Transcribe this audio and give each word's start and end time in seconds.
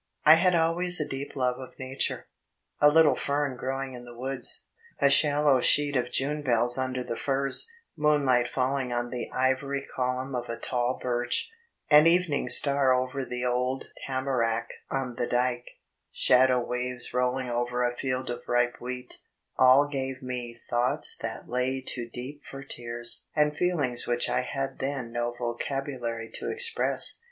I 0.25 0.33
had 0.33 0.55
always 0.55 0.99
a 0.99 1.07
deep 1.07 1.35
love 1.35 1.59
of 1.59 1.77
nature. 1.77 2.25
A 2.79 2.89
little 2.89 3.15
fern 3.15 3.55
growing 3.55 3.93
in 3.93 4.03
the 4.03 4.15
woods, 4.17 4.65
a 4.97 5.11
shallow 5.11 5.59
sheet 5.59 5.95
of 5.95 6.09
June 6.09 6.41
bells 6.41 6.75
under 6.75 7.03
the 7.03 7.15
firs, 7.15 7.69
moonlight 7.95 8.47
falling 8.47 8.91
on 8.91 9.11
the 9.11 9.29
ivory 9.31 9.85
colimin 9.95 10.33
of 10.33 10.49
a 10.49 10.57
tall 10.57 10.97
birch, 10.99 11.51
an 11.91 12.07
evening 12.07 12.49
star 12.49 12.93
over 12.95 13.23
the 13.23 13.45
old 13.45 13.89
tamarack 14.07 14.69
on 14.89 15.17
the 15.17 15.27
dyke, 15.27 15.69
shadow 16.11 16.59
waves 16.59 17.13
rolling 17.13 17.51
over 17.51 17.83
a 17.83 17.95
field 17.95 18.31
of 18.31 18.41
ripe 18.47 18.77
wheat 18.81 19.19
all 19.55 19.87
gave 19.87 20.23
me 20.23 20.59
"thoughts 20.71 21.15
that 21.17 21.47
lay 21.47 21.79
too 21.79 22.09
deep 22.09 22.43
for 22.43 22.63
tears" 22.63 23.27
and 23.35 23.55
feelings 23.55 24.07
which 24.07 24.27
I 24.29 24.41
had 24.41 24.79
then 24.79 25.11
no 25.11 25.35
vocabulary 25.37 26.31
to 26.39 26.49
express. 26.49 27.19